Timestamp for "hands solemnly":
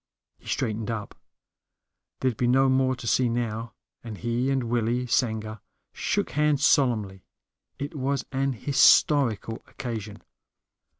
6.31-7.23